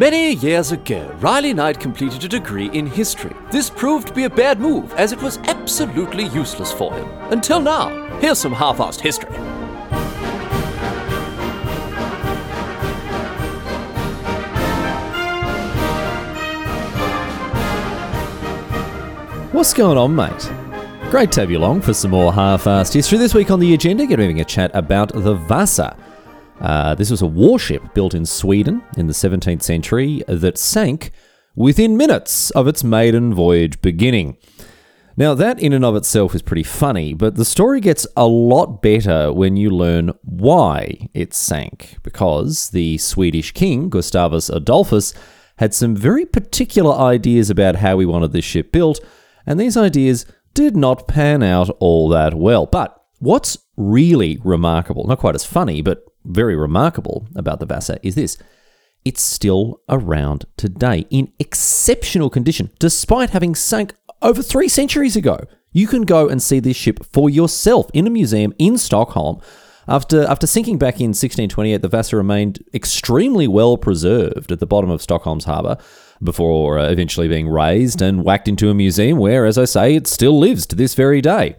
[0.00, 3.36] Many years ago, Riley Knight completed a degree in history.
[3.50, 7.06] This proved to be a bad move, as it was absolutely useless for him.
[7.30, 7.90] Until now.
[8.18, 9.28] Here's some half assed history.
[19.52, 20.50] What's going on, mate?
[21.10, 23.18] Great to have you along for some more half-assed history.
[23.18, 25.94] This week on the agenda, getting a chat about the Vasa.
[26.60, 31.10] Uh, this was a warship built in Sweden in the 17th century that sank
[31.54, 34.36] within minutes of its maiden voyage beginning.
[35.16, 38.80] Now, that in and of itself is pretty funny, but the story gets a lot
[38.80, 45.12] better when you learn why it sank, because the Swedish king, Gustavus Adolphus,
[45.56, 49.00] had some very particular ideas about how he wanted this ship built,
[49.44, 50.24] and these ideas
[50.54, 52.64] did not pan out all that well.
[52.64, 58.14] But what's really remarkable, not quite as funny, but very remarkable about the Vasa is
[58.14, 58.36] this.
[59.04, 65.40] It's still around today in exceptional condition, despite having sunk over three centuries ago.
[65.72, 69.40] You can go and see this ship for yourself in a museum in Stockholm.
[69.88, 74.90] After, after sinking back in 1628, the Vasa remained extremely well preserved at the bottom
[74.90, 75.78] of Stockholm's harbour
[76.22, 80.06] before uh, eventually being raised and whacked into a museum where, as I say, it
[80.06, 81.56] still lives to this very day.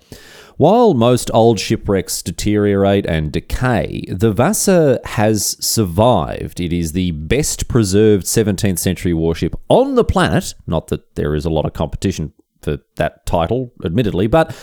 [0.62, 6.60] While most old shipwrecks deteriorate and decay, the Vasa has survived.
[6.60, 10.54] It is the best preserved 17th century warship on the planet.
[10.68, 14.56] Not that there is a lot of competition for that title, admittedly, but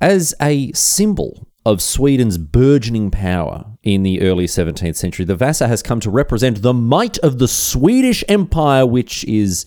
[0.00, 5.84] as a symbol of Sweden's burgeoning power in the early 17th century, the Vasa has
[5.84, 9.66] come to represent the might of the Swedish Empire, which is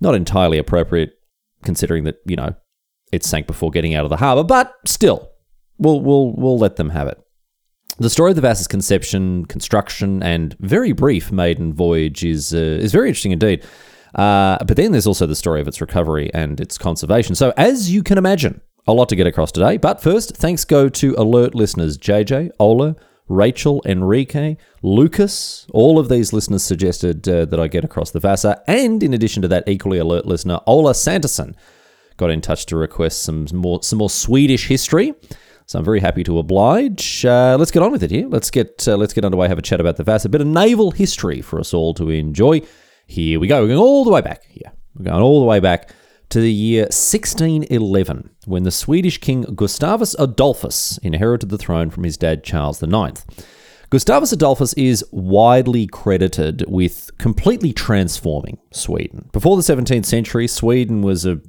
[0.00, 1.12] not entirely appropriate
[1.62, 2.54] considering that, you know,
[3.12, 5.30] it sank before getting out of the harbour, but still,
[5.78, 7.18] we'll, we'll, we'll let them have it.
[7.98, 12.92] The story of the Vasa's conception, construction, and very brief maiden voyage is, uh, is
[12.92, 13.64] very interesting indeed.
[14.14, 17.34] Uh, but then there's also the story of its recovery and its conservation.
[17.34, 19.76] So, as you can imagine, a lot to get across today.
[19.76, 22.96] But first, thanks go to alert listeners JJ, Ola,
[23.28, 25.66] Rachel, Enrique, Lucas.
[25.72, 28.62] All of these listeners suggested uh, that I get across the Vasa.
[28.66, 31.54] And in addition to that, equally alert listener, Ola Sanderson
[32.20, 35.14] got in touch to request some more some more Swedish history.
[35.66, 37.24] So I'm very happy to oblige.
[37.24, 38.28] Uh, let's get on with it here.
[38.28, 39.48] Let's get uh, let's get underway.
[39.48, 40.28] Have a chat about the Vasa.
[40.28, 42.62] A bit of naval history for us all to enjoy.
[43.06, 43.62] Here we go.
[43.62, 44.44] We're going all the way back.
[44.44, 45.92] Here we're going all the way back
[46.30, 52.16] to the year 1611, when the Swedish king Gustavus Adolphus inherited the throne from his
[52.16, 53.24] dad Charles IX.
[53.90, 59.28] Gustavus Adolphus is widely credited with completely transforming Sweden.
[59.32, 61.40] Before the 17th century, Sweden was a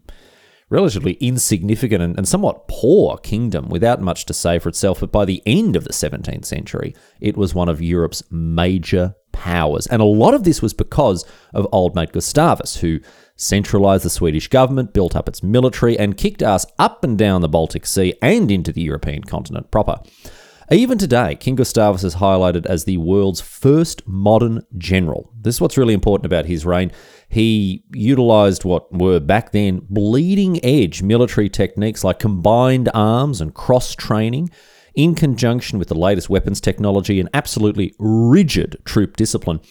[0.72, 5.02] relatively insignificant and, and, somewhat poor kingdom without much to say for itself.
[5.02, 9.86] But by the end of the 17th century, it was one of Europe's major powers.
[9.88, 13.02] And a lot of this was because of old mate Gustavus, who
[13.36, 17.50] centralized the Swedish government, built up its military, and kicked ass up and down the
[17.50, 20.00] Baltic Sea and into the European continent proper.
[20.72, 25.30] Even today, King Gustavus is highlighted as the world's first modern general.
[25.38, 26.94] This is what's really important about his reign.
[27.32, 33.96] He utilized what were back then bleeding edge military techniques like combined arms and cross
[33.96, 34.50] training
[34.96, 39.62] in conjunction with the latest weapons technology and absolutely rigid troop discipline.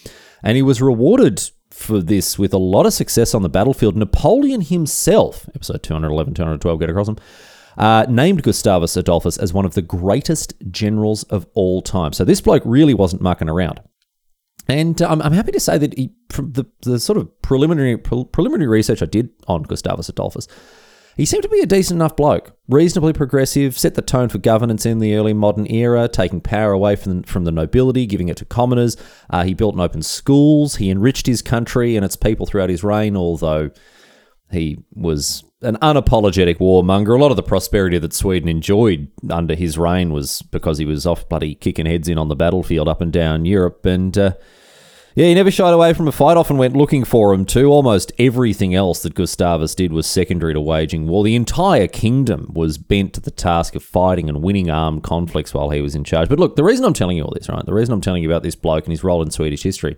[0.43, 3.95] And he was rewarded for this with a lot of success on the battlefield.
[3.95, 7.19] Napoleon himself, episode 211, 212, get across him,
[7.77, 12.15] uh, named Gustavus Adolphus as one of the greatest generals of all time.
[12.15, 13.81] So this bloke really wasn't mucking around.
[14.71, 18.25] And um, I'm happy to say that he, from the, the sort of preliminary pre-
[18.25, 20.47] preliminary research I did on Gustavus Adolphus,
[21.17, 24.87] he seemed to be a decent enough bloke, reasonably progressive, set the tone for governance
[24.87, 28.37] in the early modern era, taking power away from the, from the nobility, giving it
[28.37, 28.97] to commoners.
[29.29, 30.77] Uh, he built and opened schools.
[30.77, 33.71] He enriched his country and its people throughout his reign, although
[34.53, 37.19] he was an unapologetic warmonger.
[37.19, 41.07] A lot of the prosperity that Sweden enjoyed under his reign was because he was
[41.07, 43.85] off bloody kicking heads in on the battlefield up and down Europe.
[43.85, 44.33] And uh,
[45.15, 47.71] yeah, he never shied away from a fight, often went looking for him too.
[47.71, 51.25] Almost everything else that Gustavus did was secondary to waging war.
[51.25, 55.71] The entire kingdom was bent to the task of fighting and winning armed conflicts while
[55.71, 56.31] he was in charge.
[56.31, 58.31] But look, the reason I'm telling you all this, right, the reason I'm telling you
[58.31, 59.97] about this bloke and his role in Swedish history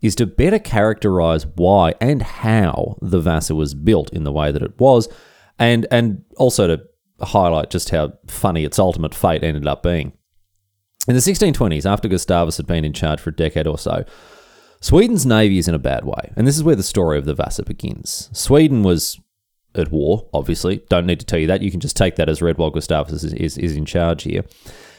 [0.00, 4.62] is to better characterize why and how the Vasa was built in the way that
[4.62, 5.08] it was,
[5.58, 6.82] and and also to
[7.20, 10.12] highlight just how funny its ultimate fate ended up being.
[11.06, 14.04] In the 1620s, after Gustavus had been in charge for a decade or so,
[14.80, 17.34] Sweden's navy is in a bad way, and this is where the story of the
[17.34, 18.30] Vasa begins.
[18.32, 19.18] Sweden was
[19.74, 20.82] at war, obviously.
[20.88, 21.62] Don't need to tell you that.
[21.62, 24.44] You can just take that as read while Gustavus is, is, is in charge here.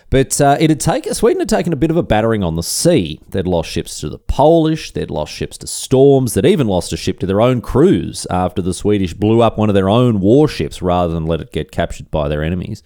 [0.09, 2.63] But uh, it had taken Sweden had taken a bit of a battering on the
[2.63, 3.19] sea.
[3.29, 6.97] They'd lost ships to the Polish, they'd lost ships to storms, they'd even lost a
[6.97, 10.81] ship to their own crews after the Swedish blew up one of their own warships
[10.81, 12.81] rather than let it get captured by their enemies.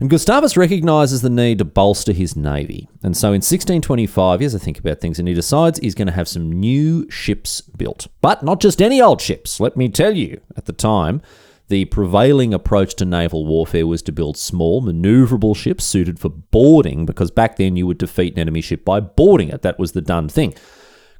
[0.00, 2.88] And Gustavus recognises the need to bolster his navy.
[3.04, 6.08] And so in 1625, he has to think about things and he decides he's going
[6.08, 8.08] to have some new ships built.
[8.20, 10.40] But not just any old ships, let me tell you.
[10.56, 11.22] At the time,
[11.68, 17.06] the prevailing approach to naval warfare was to build small, maneuverable ships suited for boarding,
[17.06, 19.62] because back then you would defeat an enemy ship by boarding it.
[19.62, 20.54] That was the done thing.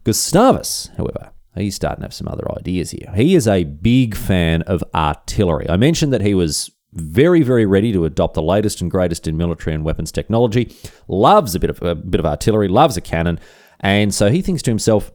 [0.04, 3.12] Gustavus, however, he's starting to have some other ideas here.
[3.14, 5.68] He is a big fan of artillery.
[5.70, 9.36] I mentioned that he was very, very ready to adopt the latest and greatest in
[9.36, 10.74] military and weapons technology.
[11.08, 13.40] Loves a bit of a bit of artillery, loves a cannon,
[13.80, 15.10] and so he thinks to himself,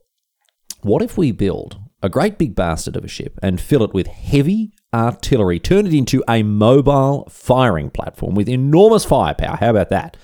[0.82, 4.08] "What if we build a great big bastard of a ship and fill it with
[4.08, 9.58] heavy artillery, turn it into a mobile firing platform with enormous firepower?
[9.58, 10.18] How about that?"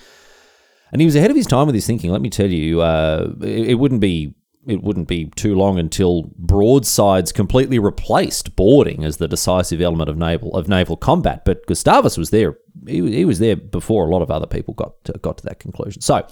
[0.92, 2.10] And he was ahead of his time with his thinking.
[2.10, 4.34] Let me tell you, uh, it, it wouldn't be
[4.66, 10.16] it wouldn't be too long until broadsides completely replaced boarding as the decisive element of
[10.16, 11.44] naval of naval combat.
[11.44, 15.04] But Gustavus was there; he, he was there before a lot of other people got
[15.04, 16.00] to, got to that conclusion.
[16.00, 16.26] So.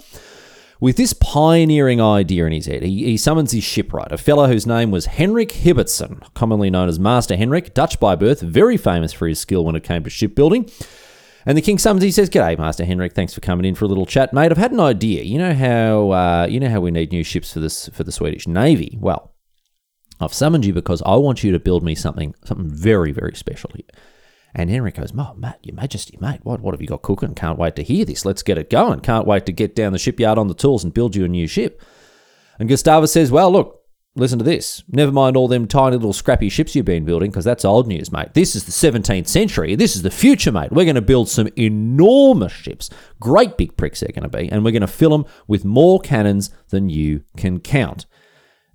[0.83, 4.67] With this pioneering idea in his head, he, he summons his shipwright, a fellow whose
[4.67, 9.29] name was Henrik Hybertsson, commonly known as Master Henrik, Dutch by birth, very famous for
[9.29, 10.69] his skill when it came to shipbuilding.
[11.47, 12.03] And the king summons.
[12.03, 13.13] He says, "G'day, Master Henrik.
[13.13, 14.51] Thanks for coming in for a little chat, mate.
[14.51, 15.23] I've had an idea.
[15.23, 18.11] You know how uh, you know how we need new ships for this for the
[18.11, 18.99] Swedish Navy.
[19.01, 19.37] Well,
[20.19, 23.71] I've summoned you because I want you to build me something something very very special
[23.77, 23.87] here."
[24.55, 27.35] And Henry goes, "Oh, Matt, Your Majesty, mate, what what have you got cooking?
[27.35, 28.25] Can't wait to hear this.
[28.25, 29.01] Let's get it going.
[29.01, 31.47] Can't wait to get down the shipyard on the tools and build you a new
[31.47, 31.81] ship."
[32.59, 33.79] And Gustavus says, "Well, look."
[34.15, 34.83] Listen to this.
[34.91, 38.13] Never mind all them tiny little scrappy ships you've been building, because that's old news,
[38.13, 38.35] mate.
[38.35, 39.75] This is the 17th century.
[39.75, 40.71] This is the future, mate.
[40.71, 42.91] We're going to build some enormous ships.
[43.21, 44.53] Great big pricks they're going to be.
[44.53, 48.05] And we're going to fill them with more cannons than you can count.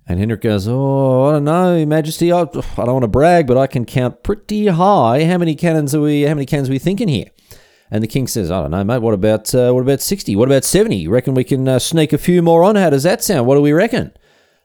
[0.08, 2.32] And Henrik goes, Oh, I don't know, Majesty.
[2.32, 5.24] I, I don't want to brag, but I can count pretty high.
[5.24, 6.22] How many cannons are we?
[6.22, 7.30] How many cannons are we thinking here?
[7.90, 9.02] And the king says, "I don't know, mate.
[9.02, 10.34] What about uh, what about sixty?
[10.34, 10.96] What about seventy?
[10.96, 12.76] You reckon we can uh, sneak a few more on?
[12.76, 13.46] How does that sound?
[13.46, 14.12] What do we reckon?"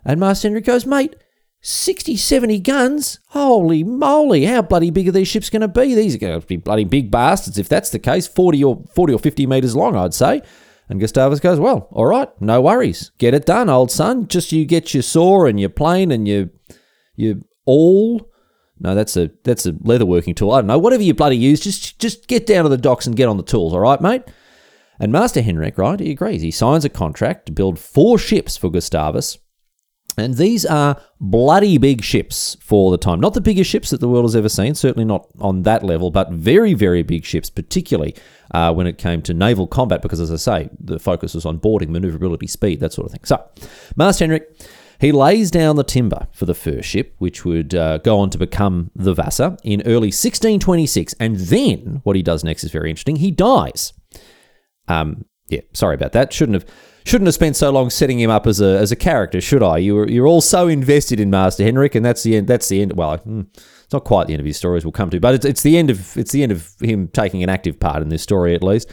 [0.05, 1.15] And Master Henrik goes, mate,
[1.61, 3.19] 60, 70 guns?
[3.29, 5.95] Holy moly, how bloody big are these ships going to be?
[5.95, 9.13] These are going to be bloody big bastards if that's the case, 40 or 40
[9.13, 10.41] or 50 metres long, I'd say.
[10.93, 13.09] And Gustavus goes, well, all right, no worries.
[13.17, 14.27] Get it done, old son.
[14.27, 16.49] Just you get your saw and your plane and your,
[17.15, 18.29] your awl.
[18.79, 20.51] No, that's a that's a leatherworking tool.
[20.51, 20.77] I don't know.
[20.77, 23.43] Whatever you bloody use, just just get down to the docks and get on the
[23.43, 24.21] tools, all right, mate?
[24.99, 26.43] And Master Henrik, right, he agrees.
[26.43, 29.39] He signs a contract to build four ships for Gustavus
[30.17, 33.19] and these are bloody big ships for the time.
[33.19, 36.11] Not the biggest ships that the world has ever seen, certainly not on that level,
[36.11, 38.15] but very, very big ships, particularly
[38.51, 41.57] uh, when it came to naval combat, because as I say, the focus was on
[41.57, 43.23] boarding, maneuverability, speed, that sort of thing.
[43.23, 43.43] So,
[43.95, 44.49] Master Henrik,
[44.99, 48.37] he lays down the timber for the first ship, which would uh, go on to
[48.37, 51.15] become the Vasa in early 1626.
[51.19, 53.17] And then what he does next is very interesting.
[53.17, 53.93] He dies.
[54.87, 56.31] Um, yeah, sorry about that.
[56.31, 56.65] Shouldn't have
[57.05, 59.77] shouldn't have spent so long setting him up as a as a character, should I?
[59.77, 62.47] You were you're all so invested in Master Henrik, and that's the end.
[62.47, 62.93] That's the end.
[62.93, 65.35] Well, hmm, it's not quite the end of his story, as we'll come to, but
[65.35, 68.09] it's, it's the end of it's the end of him taking an active part in
[68.09, 68.91] this story, at least.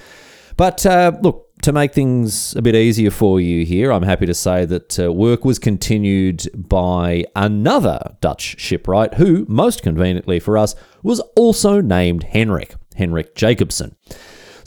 [0.57, 4.35] But uh, look, to make things a bit easier for you here, I'm happy to
[4.35, 10.75] say that uh, work was continued by another Dutch shipwright who, most conveniently for us,
[11.03, 13.97] was also named Henrik, Henrik Jacobsen.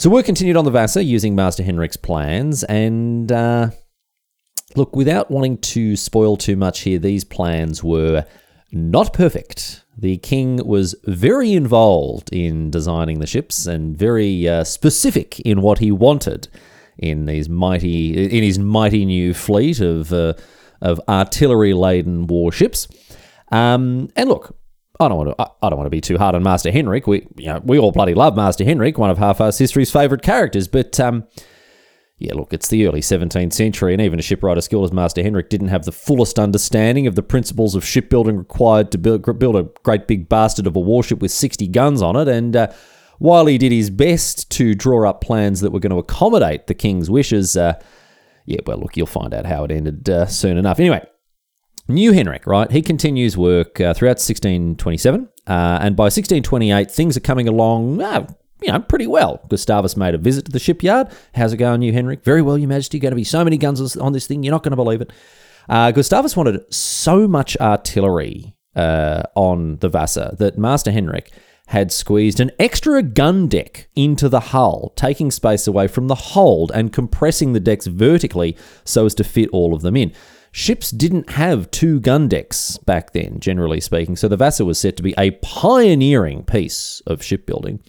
[0.03, 3.69] So work continued on the Vasa using Master Henrik's plans, and uh,
[4.75, 8.25] look, without wanting to spoil too much here, these plans were
[8.73, 9.85] not perfect.
[9.97, 15.79] The king was very involved in designing the ships and very uh, specific in what
[15.79, 16.49] he wanted
[16.97, 20.33] in these mighty in his mighty new fleet of uh,
[20.81, 22.89] of artillery laden warships.
[23.53, 24.53] Um, and look,
[25.03, 25.51] I don't want to.
[25.61, 27.07] I don't want to be too hard on Master Henrik.
[27.07, 30.67] We, you know, we all bloody love Master Henrik, one of Half-Assed History's favourite characters.
[30.67, 31.25] But um,
[32.23, 35.21] yeah, look, it's the early 17th century, and even a shipwright as skilled as Master
[35.21, 39.55] Henrik didn't have the fullest understanding of the principles of shipbuilding required to build, build
[39.55, 42.27] a great big bastard of a warship with 60 guns on it.
[42.27, 42.67] And uh,
[43.19, 46.73] while he did his best to draw up plans that were going to accommodate the
[46.73, 47.81] king's wishes, uh,
[48.45, 50.79] yeah, well, look, you'll find out how it ended uh, soon enough.
[50.79, 51.05] Anyway,
[51.87, 52.71] New Henrik, right?
[52.71, 58.27] He continues work uh, throughout 1627, uh, and by 1628, things are coming along, uh,
[58.61, 59.41] you know, pretty well.
[59.49, 61.09] Gustavus made a visit to the shipyard.
[61.35, 62.23] How's it going, New Henrik?
[62.23, 62.99] Very well, Your Majesty.
[62.99, 65.11] Going to be so many guns on this thing, you're not going to believe it.
[65.67, 71.31] Uh, Gustavus wanted so much artillery uh, on the Vasa that Master Henrik
[71.67, 76.71] had squeezed an extra gun deck into the hull, taking space away from the hold
[76.73, 80.11] and compressing the decks vertically so as to fit all of them in.
[80.55, 84.95] Ships didn't have two gun decks back then, generally speaking, so the Vasa was set
[84.97, 87.79] to be a pioneering piece of shipbuilding.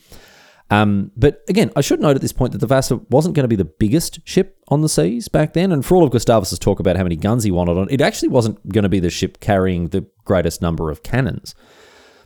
[0.70, 3.48] Um, but again, I should note at this point that the Vasa wasn't going to
[3.48, 5.72] be the biggest ship on the seas back then.
[5.72, 8.30] And for all of Gustavus's talk about how many guns he wanted on it actually
[8.30, 11.54] wasn't going to be the ship carrying the greatest number of cannons.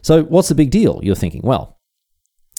[0.02, 1.00] So, what's the big deal?
[1.02, 1.80] You're thinking, well,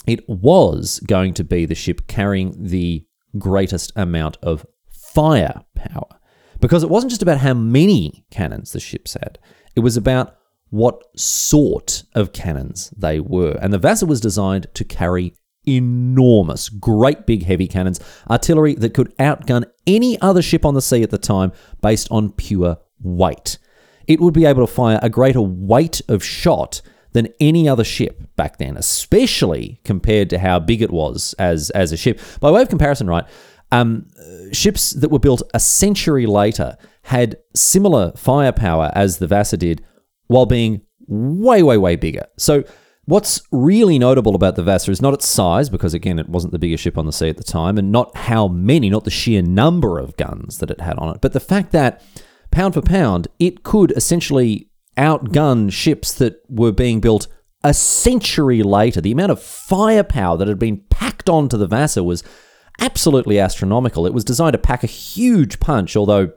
[0.06, 3.06] it was going to be the ship carrying the
[3.38, 6.19] greatest amount of firepower.
[6.60, 9.40] Because it wasn't just about how many cannons the ships had,
[9.76, 10.36] it was about
[10.70, 13.58] what sort of cannons they were.
[13.62, 15.34] And the Vasa was designed to carry
[15.68, 18.00] enormous, great big heavy cannons,
[18.30, 21.52] artillery that could outgun any other ship on the sea at the time
[21.82, 23.58] based on pure weight.
[24.08, 28.22] It would be able to fire a greater weight of shot than any other ship
[28.36, 32.20] back then, especially compared to how big it was as, as a ship.
[32.40, 33.26] By way of comparison, right,
[33.72, 34.08] um,
[34.52, 39.84] ships that were built a century later had similar firepower as the Vasa did
[40.28, 42.26] while being way, way, way bigger.
[42.38, 42.64] So
[43.10, 46.60] What's really notable about the Vasa is not its size, because again, it wasn't the
[46.60, 49.42] biggest ship on the sea at the time, and not how many, not the sheer
[49.42, 52.04] number of guns that it had on it, but the fact that,
[52.52, 57.26] pound for pound, it could essentially outgun ships that were being built
[57.64, 59.02] a century later.
[59.02, 62.24] The amount of firepower that had been packed onto the Vasa was
[62.80, 64.06] absolutely astronomical.
[64.06, 66.32] It was designed to pack a huge punch, although,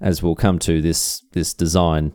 [0.00, 2.14] as we'll come to, this this design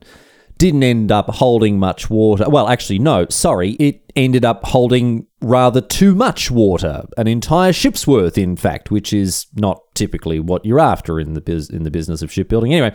[0.60, 2.48] didn't end up holding much water.
[2.50, 3.72] Well, actually, no, sorry.
[3.72, 9.14] It ended up holding rather too much water, an entire ship's worth, in fact, which
[9.14, 12.74] is not typically what you're after in the biz- in the business of shipbuilding.
[12.74, 12.94] Anyway,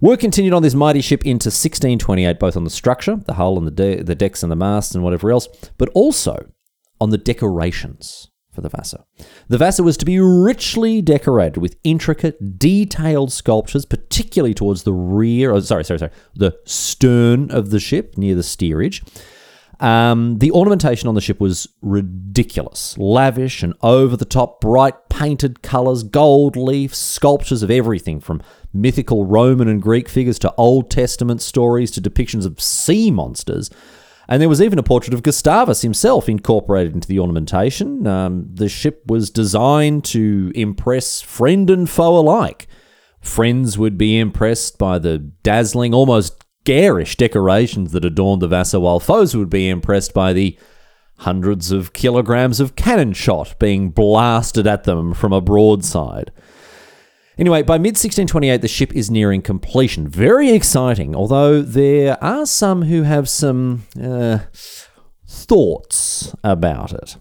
[0.00, 3.66] work continued on this mighty ship into 1628, both on the structure, the hull and
[3.66, 6.50] the de- the decks and the masts and whatever else, but also
[7.00, 9.04] on the decorations for the Vasa.
[9.46, 15.52] The Vasa was to be richly decorated with intricate, detailed sculptures, particularly towards the rear,
[15.52, 19.04] oh, sorry, sorry, sorry, the stern of the ship near the steerage.
[19.78, 25.62] Um, the ornamentation on the ship was ridiculous, lavish and over the top, bright painted
[25.62, 31.42] colours, gold leaf, sculptures of everything from mythical Roman and Greek figures to Old Testament
[31.42, 33.70] stories to depictions of sea monsters.
[34.28, 38.06] And there was even a portrait of Gustavus himself incorporated into the ornamentation.
[38.06, 42.66] Um, the ship was designed to impress friend and foe alike.
[43.20, 49.00] Friends would be impressed by the dazzling, almost garish decorations that adorned the vessel, while
[49.00, 50.58] foes would be impressed by the
[51.20, 56.30] hundreds of kilograms of cannon shot being blasted at them from a broadside.
[57.38, 60.08] Anyway, by mid 1628, the ship is nearing completion.
[60.08, 64.38] Very exciting, although there are some who have some uh,
[65.26, 67.16] thoughts about it.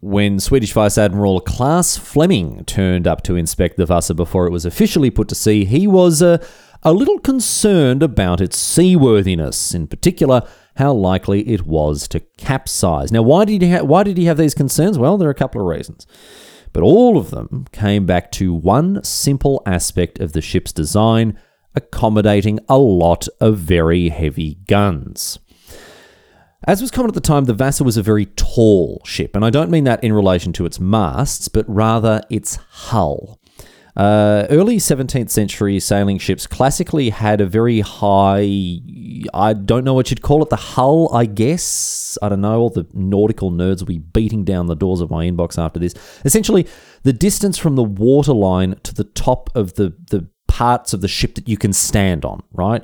[0.00, 4.64] When Swedish Vice Admiral Claes Fleming turned up to inspect the Vasa before it was
[4.64, 6.44] officially put to sea, he was uh,
[6.82, 10.42] a little concerned about its seaworthiness, in particular,
[10.76, 13.12] how likely it was to capsize.
[13.12, 14.98] Now, why did he ha- why did he have these concerns?
[14.98, 16.06] Well, there are a couple of reasons.
[16.72, 21.36] But all of them came back to one simple aspect of the ship's design
[21.74, 25.38] accommodating a lot of very heavy guns.
[26.64, 29.50] As was common at the time, the Vasa was a very tall ship, and I
[29.50, 33.39] don't mean that in relation to its masts, but rather its hull.
[34.00, 38.80] Uh, early 17th century sailing ships classically had a very high,
[39.34, 42.16] I don't know what you'd call it, the hull, I guess.
[42.22, 42.60] I don't know.
[42.60, 45.92] All the nautical nerds will be beating down the doors of my inbox after this.
[46.24, 46.66] Essentially,
[47.02, 51.34] the distance from the waterline to the top of the, the parts of the ship
[51.34, 52.82] that you can stand on, right?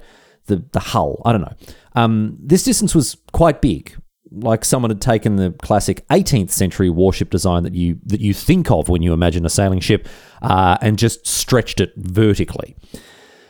[0.48, 1.56] The, the hull, I don't know.
[1.94, 3.96] Um, this distance was quite big
[4.40, 8.70] like someone had taken the classic 18th century warship design that you that you think
[8.70, 10.08] of when you imagine a sailing ship
[10.42, 12.76] uh, and just stretched it vertically.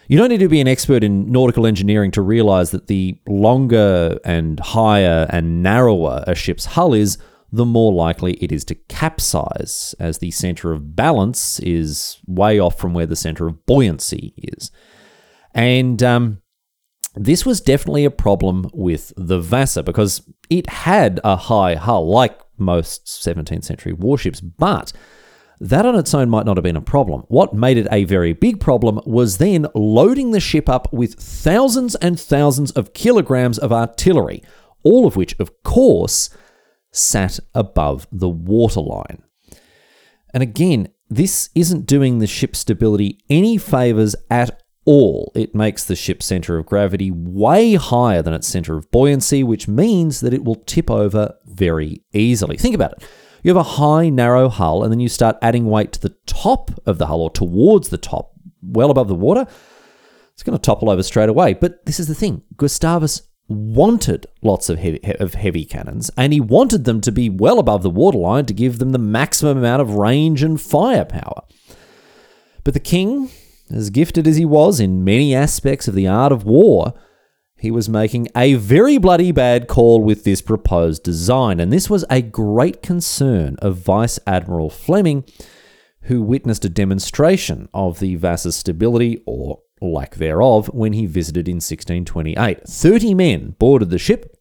[0.09, 4.19] You don't need to be an expert in nautical engineering to realize that the longer
[4.25, 7.19] and higher and narrower a ship's hull is,
[7.51, 12.79] the more likely it is to capsize, as the center of balance is way off
[12.79, 14.71] from where the center of buoyancy is.
[15.55, 16.43] And um,
[17.17, 22.39] this was definitely a problem with the Vasa because it had a high hull, like
[22.59, 24.93] most 17th century warships, but
[25.59, 27.23] that on its own might not have been a problem.
[27.29, 31.95] What made it a very big problem was then loading the ship up with thousands
[31.97, 34.43] and thousands of kilograms of artillery,
[34.83, 36.29] all of which, of course,
[36.93, 39.23] sat above the waterline.
[40.35, 45.97] And again, this isn't doing the ship's stability any favours at all, it makes the
[45.97, 50.45] ship's center of gravity way higher than its center of buoyancy, which means that it
[50.45, 52.57] will tip over very easily.
[52.57, 53.05] Think about it.
[53.43, 56.71] You have a high, narrow hull, and then you start adding weight to the top
[56.87, 59.47] of the hull or towards the top, well above the water.
[60.33, 61.55] It's going to topple over straight away.
[61.55, 66.41] But this is the thing Gustavus wanted lots of heavy, of heavy cannons, and he
[66.41, 69.95] wanted them to be well above the waterline to give them the maximum amount of
[69.95, 71.43] range and firepower.
[72.65, 73.31] But the king,
[73.71, 76.95] as gifted as he was in many aspects of the art of war,
[77.59, 82.05] he was making a very bloody bad call with this proposed design, and this was
[82.11, 85.25] a great concern of Vice Admiral Fleming,
[86.03, 91.57] who witnessed a demonstration of the Vasa's stability or lack thereof when he visited in
[91.57, 92.63] 1628.
[92.69, 94.37] 30 men boarded the ship,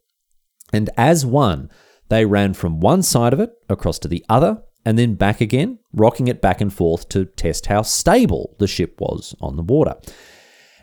[0.73, 1.69] and as one,
[2.09, 5.79] they ran from one side of it across to the other and then back again,
[5.93, 9.95] rocking it back and forth to test how stable the ship was on the water.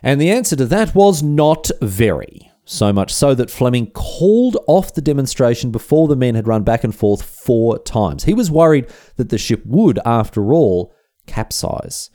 [0.03, 2.51] And the answer to that was not very.
[2.65, 6.83] So much so that Fleming called off the demonstration before the men had run back
[6.83, 8.23] and forth four times.
[8.23, 10.93] He was worried that the ship would, after all,
[11.27, 12.09] capsize.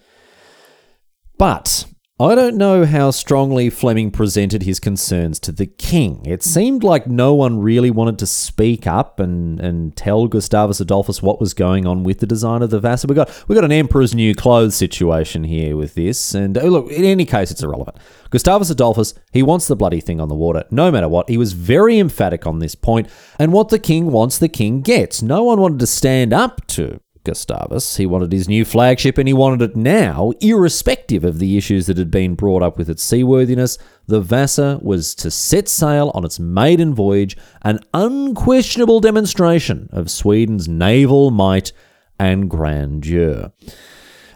[1.36, 1.86] But
[2.20, 6.26] I don't know how strongly Fleming presented his concerns to the king.
[6.26, 11.22] It seemed like no one really wanted to speak up and, and tell Gustavus Adolphus
[11.22, 13.06] what was going on with the design of the Vasa.
[13.06, 16.90] We got we got an emperor's new clothes situation here with this, and oh, look,
[16.90, 17.98] in any case, it's irrelevant.
[18.30, 21.28] Gustavus Adolphus, he wants the bloody thing on the water, no matter what.
[21.28, 23.08] He was very emphatic on this point,
[23.38, 25.22] and what the king wants, the king gets.
[25.22, 27.96] No one wanted to stand up to Gustavus.
[27.96, 31.98] He wanted his new flagship and he wanted it now, irrespective of the issues that
[31.98, 33.78] had been brought up with its seaworthiness.
[34.06, 40.68] The Vasa was to set sail on its maiden voyage, an unquestionable demonstration of Sweden's
[40.68, 41.72] naval might
[42.18, 43.52] and grandeur.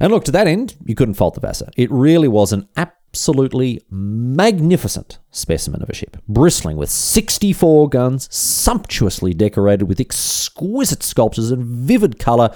[0.00, 1.70] And look, to that end, you couldn't fault the Vasa.
[1.76, 2.68] It really was an
[3.12, 11.50] absolutely magnificent specimen of a ship, bristling with 64 guns, sumptuously decorated with exquisite sculptures
[11.50, 12.54] and vivid colour.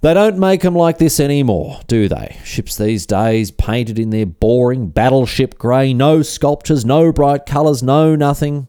[0.00, 2.38] They don't make them like this anymore, do they?
[2.44, 8.14] Ships these days painted in their boring battleship grey, no sculptures, no bright colours, no
[8.14, 8.68] nothing.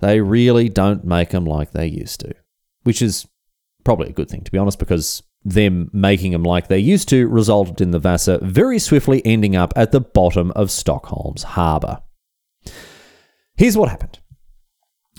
[0.00, 2.34] They really don't make them like they used to,
[2.84, 3.26] which is
[3.84, 7.28] probably a good thing, to be honest, because them making them like they used to
[7.28, 12.00] resulted in the Vasa very swiftly ending up at the bottom of Stockholm's harbour.
[13.56, 14.20] Here's what happened.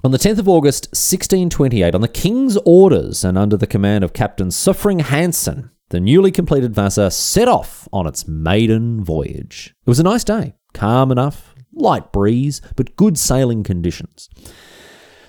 [0.04, 4.14] On the 10th of August 1628, on the King's orders and under the command of
[4.14, 9.74] Captain Sofring Hansen, the newly completed Vasa set off on its maiden voyage.
[9.86, 14.30] It was a nice day, calm enough, light breeze, but good sailing conditions.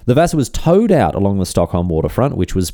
[0.06, 2.72] The Vasa was towed out along the Stockholm waterfront, which was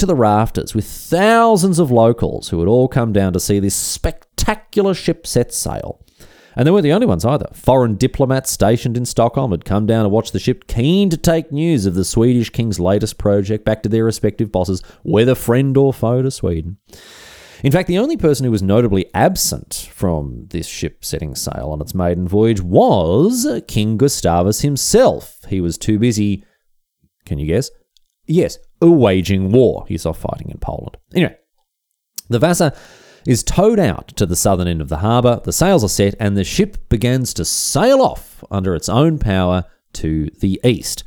[0.00, 3.74] to the rafters with thousands of locals who had all come down to see this
[3.74, 6.02] spectacular ship set sail.
[6.56, 7.48] And they weren't the only ones either.
[7.52, 11.52] Foreign diplomats stationed in Stockholm had come down to watch the ship, keen to take
[11.52, 15.92] news of the Swedish king's latest project back to their respective bosses, whether friend or
[15.92, 16.78] foe to Sweden.
[17.62, 21.82] In fact, the only person who was notably absent from this ship setting sail on
[21.82, 25.40] its maiden voyage was King Gustavus himself.
[25.48, 26.42] He was too busy,
[27.26, 27.70] can you guess?
[28.30, 29.84] Yes, waging war.
[29.88, 30.96] He's off fighting in Poland.
[31.12, 31.36] Anyway,
[32.28, 32.76] the Vasa
[33.26, 36.36] is towed out to the southern end of the harbour, the sails are set, and
[36.36, 39.64] the ship begins to sail off under its own power
[39.94, 41.02] to the east.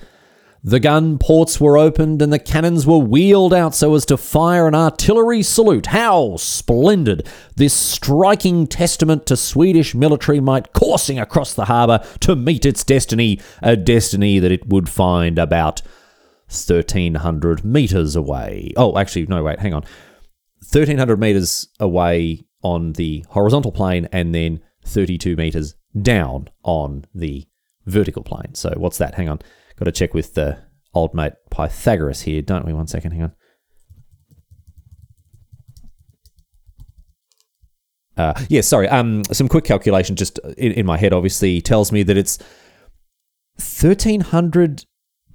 [0.66, 4.68] The gun ports were opened and the cannons were wheeled out so as to fire
[4.68, 5.88] an artillery salute.
[5.88, 7.28] How splendid!
[7.56, 13.40] This striking testament to Swedish military might coursing across the harbour to meet its destiny,
[13.62, 15.82] a destiny that it would find about
[16.54, 18.72] 1,300 meters away.
[18.78, 19.82] Oh, actually, no, wait, hang on.
[20.72, 27.46] 1,300 meters away on the horizontal plane and then 32 meters down on the
[27.86, 28.54] vertical plane.
[28.54, 29.16] So, what's that?
[29.16, 29.40] Hang on.
[29.78, 30.60] Got to check with the
[30.94, 32.74] old mate Pythagoras here, don't we?
[32.74, 33.34] One second, hang on.
[38.16, 38.88] Uh, yeah, sorry.
[38.90, 42.38] Um, some quick calculation just in, in my head obviously tells me that it's
[43.56, 44.86] 1,300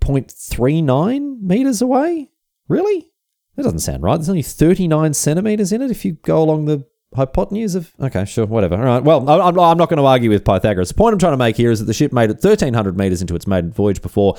[0.01, 2.31] 0.39 meters away?
[2.69, 3.11] Really?
[3.57, 4.17] That doesn't sound right.
[4.17, 7.93] There's only 39 centimeters in it if you go along the hypotenuse of.
[8.01, 8.77] Okay, sure, whatever.
[8.77, 9.03] All right.
[9.03, 10.89] Well, I'm not going to argue with Pythagoras.
[10.89, 13.21] The point I'm trying to make here is that the ship made it 1,300 meters
[13.21, 14.37] into its maiden voyage before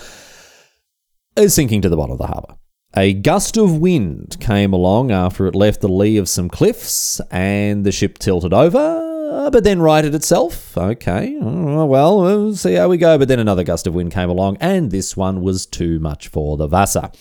[1.35, 2.55] is sinking to the bottom of the harbour.
[2.97, 7.85] A gust of wind came along after it left the lee of some cliffs, and
[7.85, 10.77] the ship tilted over uh, but then righted itself.
[10.77, 13.17] Okay, uh, well, we'll see how we go.
[13.17, 16.57] But then another gust of wind came along, and this one was too much for
[16.57, 17.11] the Vasa.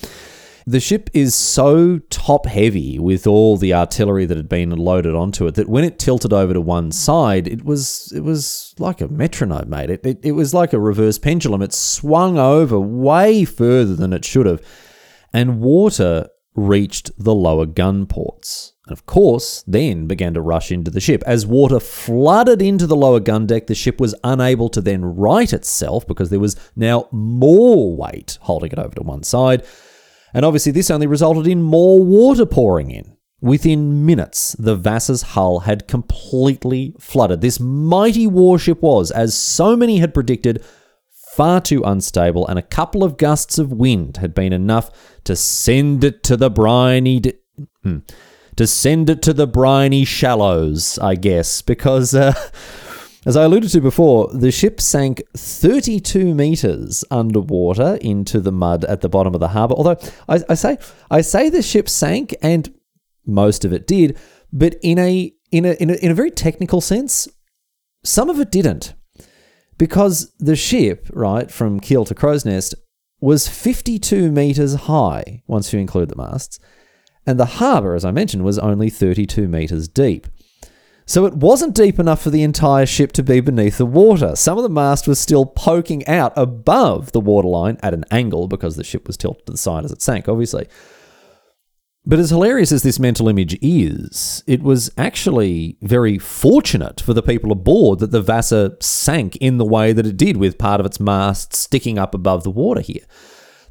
[0.66, 5.46] the ship is so top heavy with all the artillery that had been loaded onto
[5.46, 9.08] it that when it tilted over to one side, it was it was like a
[9.08, 9.90] metronome, mate.
[9.90, 11.62] It, it, it was like a reverse pendulum.
[11.62, 14.62] It swung over way further than it should have,
[15.38, 18.72] and water reached the lower gun ports.
[18.86, 21.22] And of course, then began to rush into the ship.
[21.26, 25.52] As water flooded into the lower gun deck, the ship was unable to then right
[25.52, 29.64] itself because there was now more weight holding it over to one side.
[30.34, 33.16] And obviously, this only resulted in more water pouring in.
[33.40, 37.42] Within minutes, the Vasa's hull had completely flooded.
[37.42, 40.64] This mighty warship was, as so many had predicted,
[41.38, 44.90] far too unstable, and a couple of gusts of wind had been enough
[45.22, 47.22] to send it to the briny.
[47.84, 47.98] Hmm,
[48.56, 52.12] to send it to the briny shallows, I guess, because.
[52.12, 52.34] Uh,
[53.26, 59.00] as I alluded to before, the ship sank 32 meters underwater into the mud at
[59.00, 59.74] the bottom of the harbor.
[59.74, 59.98] Although
[60.28, 60.78] I, I say
[61.10, 62.72] I say the ship sank, and
[63.26, 64.18] most of it did,
[64.52, 67.28] but in a in a in a, in a very technical sense,
[68.02, 68.94] some of it didn't,
[69.78, 72.74] because the ship, right from keel to crow's nest,
[73.20, 76.58] was 52 meters high once you include the masts,
[77.26, 80.26] and the harbor, as I mentioned, was only 32 meters deep.
[81.04, 84.36] So it wasn't deep enough for the entire ship to be beneath the water.
[84.36, 88.76] Some of the mast was still poking out above the waterline at an angle because
[88.76, 90.68] the ship was tilted to the side as it sank, obviously.
[92.08, 97.22] But as hilarious as this mental image is, it was actually very fortunate for the
[97.22, 100.86] people aboard that the Vasa sank in the way that it did, with part of
[100.86, 103.02] its mast sticking up above the water here.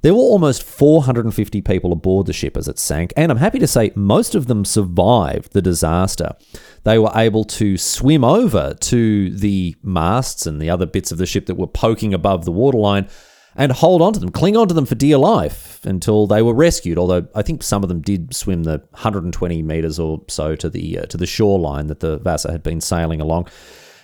[0.03, 3.65] There were almost 450 people aboard the ship as it sank, and I'm happy to
[3.65, 6.35] say most of them survived the disaster.
[6.83, 11.25] They were able to swim over to the masts and the other bits of the
[11.25, 13.07] ship that were poking above the waterline
[13.57, 16.53] and hold on to them, cling on to them for dear life until they were
[16.53, 16.97] rescued.
[16.97, 20.99] Although I think some of them did swim the 120 meters or so to the
[20.99, 23.47] uh, to the shoreline that the Vasa had been sailing along.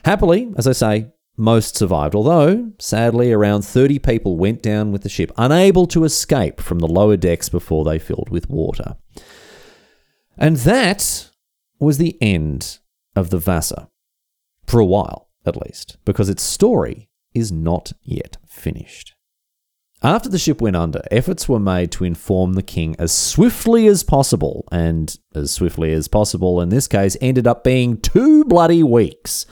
[0.03, 5.09] Happily, as I say, most survived, although, sadly, around 30 people went down with the
[5.09, 8.97] ship, unable to escape from the lower decks before they filled with water.
[10.37, 11.29] And that
[11.79, 12.79] was the end
[13.15, 13.89] of the Vasa.
[14.65, 19.12] For a while, at least, because its story is not yet finished.
[20.03, 24.03] After the ship went under, efforts were made to inform the king as swiftly as
[24.03, 29.45] possible, and as swiftly as possible in this case ended up being two bloody weeks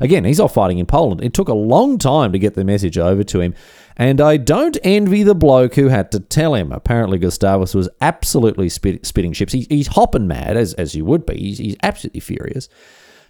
[0.00, 1.22] Again, he's off fighting in Poland.
[1.22, 3.54] It took a long time to get the message over to him,
[3.96, 6.72] and I don't envy the bloke who had to tell him.
[6.72, 9.52] Apparently, Gustavus was absolutely spit, spitting ships.
[9.52, 11.38] He, he's hopping mad, as, as you would be.
[11.38, 12.68] He's, he's absolutely furious.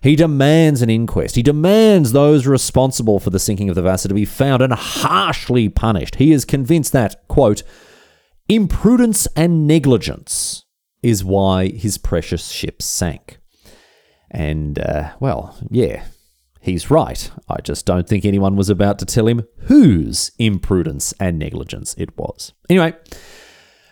[0.06, 1.34] He demands an inquest.
[1.34, 5.68] He demands those responsible for the sinking of the Vasa to be found and harshly
[5.68, 6.14] punished.
[6.14, 7.64] He is convinced that, quote,
[8.48, 10.64] imprudence and negligence
[11.02, 13.38] is why his precious ship sank.
[14.30, 16.04] And, uh, well, yeah,
[16.66, 17.30] He's right.
[17.48, 22.18] I just don't think anyone was about to tell him whose imprudence and negligence it
[22.18, 22.54] was.
[22.68, 22.94] Anyway,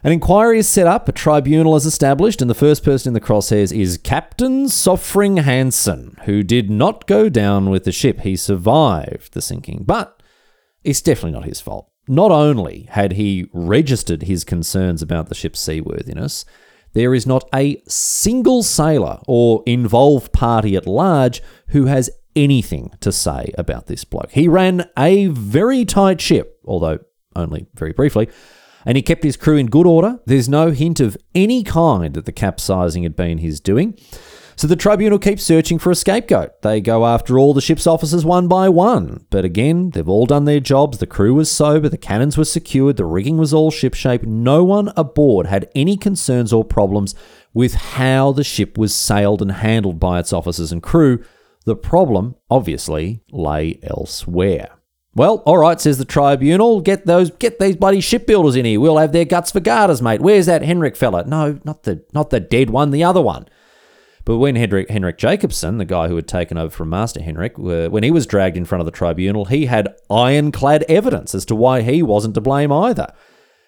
[0.04, 3.20] an inquiry is set up, a tribunal is established, and the first person in the
[3.20, 8.20] crosshairs is Captain Sofring Hansen, who did not go down with the ship.
[8.20, 10.22] He survived the sinking, but
[10.84, 11.90] it's definitely not his fault.
[12.06, 16.44] Not only had he registered his concerns about the ship's seaworthiness,
[16.92, 23.10] there is not a single sailor or involved party at large who has anything to
[23.10, 24.32] say about this bloke.
[24.32, 26.98] He ran a very tight ship, although
[27.34, 28.28] only very briefly,
[28.86, 30.20] and he kept his crew in good order.
[30.26, 33.98] There's no hint of any kind that the capsizing had been his doing.
[34.56, 36.62] So the tribunal keeps searching for a scapegoat.
[36.62, 39.26] They go after all the ship's officers one by one.
[39.30, 40.98] But again, they've all done their jobs.
[40.98, 44.24] The crew was sober, the cannons were secured, the rigging was all shipshape.
[44.24, 47.14] No one aboard had any concerns or problems
[47.52, 51.24] with how the ship was sailed and handled by its officers and crew.
[51.64, 54.73] The problem, obviously, lay elsewhere.
[55.16, 56.80] Well, all right, says the tribunal.
[56.80, 58.80] Get those, get these bloody shipbuilders in here.
[58.80, 60.20] We'll have their guts for garters, mate.
[60.20, 61.24] Where's that Henrik fella?
[61.24, 63.46] No, not the, not the dead one, the other one.
[64.24, 68.02] But when Henrik, Henrik Jacobson, the guy who had taken over from Master Henrik, when
[68.02, 71.82] he was dragged in front of the tribunal, he had ironclad evidence as to why
[71.82, 73.12] he wasn't to blame either.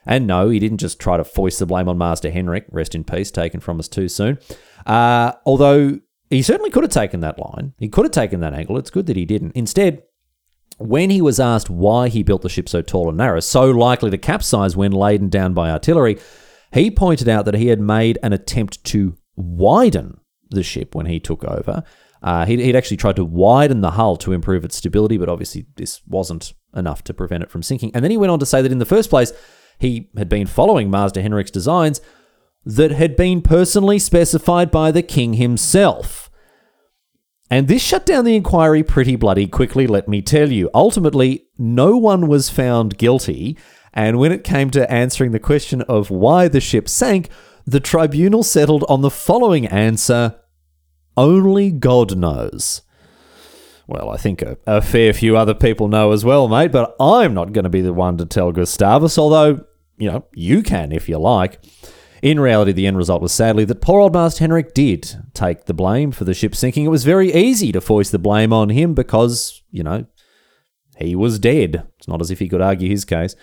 [0.07, 3.05] And no, he didn't just try to foist the blame on Master Henrik, rest in
[3.05, 4.39] peace, taken from us too soon.
[4.87, 7.75] Uh, although he certainly could have taken that line.
[7.79, 8.79] He could have taken that angle.
[8.79, 9.53] It's good that he didn't.
[9.55, 10.03] Instead,
[10.79, 14.11] when he was asked why he built the ship so tall and narrow, so likely
[14.11, 16.19] to capsize when laden down by artillery,
[16.73, 21.19] he pointed out that he had made an attempt to widen the ship when he
[21.19, 21.83] took over.
[22.23, 25.67] Uh, he'd, he'd actually tried to widen the hull to improve its stability, but obviously
[25.77, 27.91] this wasn't enough to prevent it from sinking.
[27.95, 29.33] And then he went on to say that in the first place,
[29.79, 32.01] he had been following Master Henrik's designs
[32.65, 36.26] that had been personally specified by the king himself.
[37.51, 40.69] And this shut down the inquiry pretty bloody quickly, let me tell you.
[40.75, 43.57] Ultimately, no one was found guilty,
[43.95, 47.31] and when it came to answering the question of why the ship sank,
[47.65, 50.39] the tribunal settled on the following answer
[51.17, 52.83] only God knows.
[53.87, 57.35] Well, I think a, a, fair few other people know as well, mate, but I'm
[57.35, 59.65] not going to be the one to tell Gustavus, although,
[59.97, 61.61] you know, you can if you like.
[62.23, 65.75] In reality, the end result was sadly that poor old Master Henrik did take the
[65.75, 66.85] blame for the ship sinking.
[66.85, 70.07] It was very easy to foist the blame on him because, you know,
[70.99, 71.87] he was dead.
[71.99, 73.37] It's not as if he could argue his case.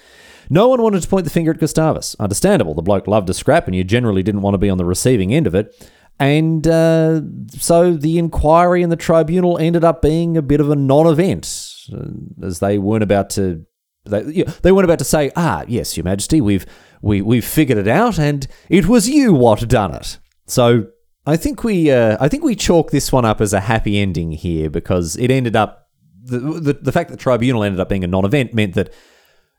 [0.49, 2.15] No one wanted to point the finger at Gustavus.
[2.19, 4.85] Understandable, the bloke loved a scrap and you generally didn't want to be on the
[4.85, 5.89] receiving end of it.
[6.19, 10.75] And uh, so the inquiry and the tribunal ended up being a bit of a
[10.75, 13.65] non event, uh, as they weren't about to.
[14.05, 16.65] They, they weren't about to say, ah, yes, Your Majesty, we've
[17.03, 20.17] we we've figured it out, and it was you what done it.
[20.47, 20.87] So
[21.25, 24.31] I think we uh, I think we chalk this one up as a happy ending
[24.31, 25.89] here because it ended up
[26.23, 28.91] the, the the fact that the tribunal ended up being a non-event meant that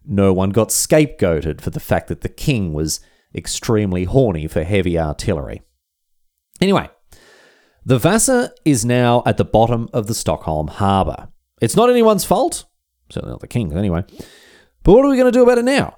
[0.06, 3.00] no one got scapegoated for the fact that the king was
[3.34, 5.62] extremely horny for heavy artillery.
[6.62, 6.88] Anyway,
[7.84, 11.28] the Vasa is now at the bottom of the Stockholm harbour.
[11.60, 12.64] It's not anyone's fault,
[13.10, 14.04] certainly not the king's anyway.
[14.82, 15.96] But what are we going to do about it now?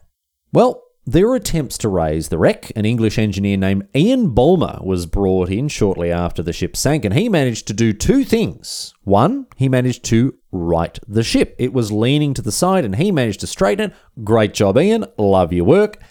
[0.53, 2.73] Well, there were attempts to raise the wreck.
[2.75, 7.15] An English engineer named Ian Bulmer was brought in shortly after the ship sank, and
[7.15, 8.93] he managed to do two things.
[9.05, 11.55] One, he managed to right the ship.
[11.59, 13.97] It was leaning to the side, and he managed to straighten it.
[14.25, 15.07] Great job, Ian.
[15.17, 16.03] Love your work.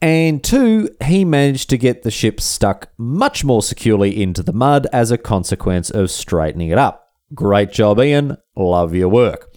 [0.00, 4.86] And two, he managed to get the ship stuck much more securely into the mud
[4.92, 7.12] as a consequence of straightening it up.
[7.34, 8.36] Great job, Ian.
[8.54, 9.47] Love your work.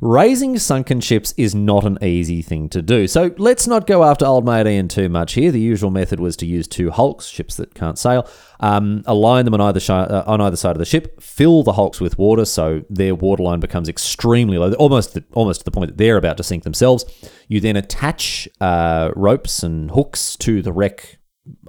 [0.00, 4.26] Raising sunken ships is not an easy thing to do, so let's not go after
[4.26, 5.50] old mate Ian too much here.
[5.50, 8.28] The usual method was to use two hulks, ships that can't sail,
[8.60, 11.98] um, align them on either, uh, on either side of the ship, fill the hulks
[11.98, 15.96] with water so their waterline becomes extremely low, almost, the, almost to the point that
[15.96, 17.06] they're about to sink themselves.
[17.48, 21.18] You then attach uh, ropes and hooks to the wreck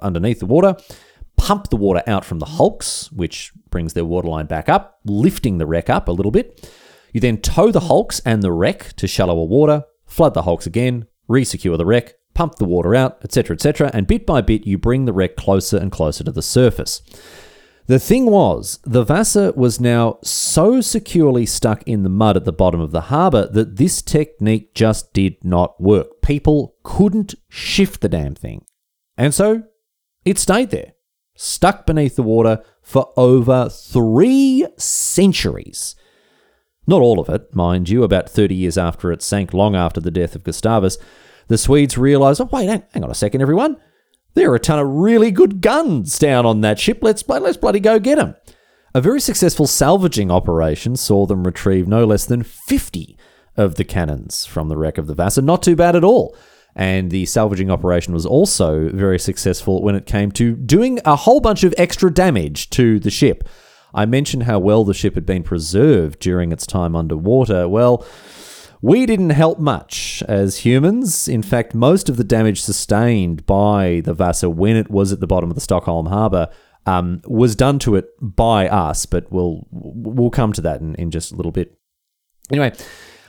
[0.02, 0.76] underneath the water,
[1.38, 5.66] pump the water out from the hulks, which brings their waterline back up, lifting the
[5.66, 6.70] wreck up a little bit.
[7.12, 11.06] You then tow the hulks and the wreck to shallower water, flood the hulks again,
[11.28, 15.04] resecure the wreck, pump the water out, etc., etc., and bit by bit you bring
[15.04, 17.02] the wreck closer and closer to the surface.
[17.86, 22.52] The thing was, the Vasa was now so securely stuck in the mud at the
[22.52, 26.20] bottom of the harbour that this technique just did not work.
[26.20, 28.66] People couldn't shift the damn thing.
[29.16, 29.62] And so
[30.26, 30.92] it stayed there,
[31.34, 35.96] stuck beneath the water for over three centuries.
[36.88, 40.10] Not all of it, mind you, about 30 years after it sank, long after the
[40.10, 40.96] death of Gustavus,
[41.46, 43.76] the Swedes realised, oh, wait, hang on a second, everyone.
[44.32, 47.00] There are a ton of really good guns down on that ship.
[47.02, 48.36] Let's, let's bloody go get them.
[48.94, 53.18] A very successful salvaging operation saw them retrieve no less than 50
[53.58, 55.42] of the cannons from the wreck of the Vasa.
[55.42, 56.34] Not too bad at all.
[56.74, 61.40] And the salvaging operation was also very successful when it came to doing a whole
[61.40, 63.46] bunch of extra damage to the ship.
[63.94, 67.68] I mentioned how well the ship had been preserved during its time underwater.
[67.68, 68.06] Well,
[68.80, 71.26] we didn't help much as humans.
[71.26, 75.26] In fact, most of the damage sustained by the Vasa when it was at the
[75.26, 76.48] bottom of the Stockholm harbour
[76.86, 81.10] um, was done to it by us, but we'll we'll come to that in, in
[81.10, 81.76] just a little bit.
[82.50, 82.72] Anyway,